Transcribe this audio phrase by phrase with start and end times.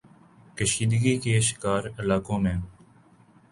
[0.57, 2.55] کشیدگی کے شکار علاقوں میں